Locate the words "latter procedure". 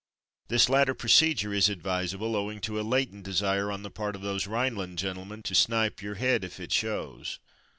0.67-1.53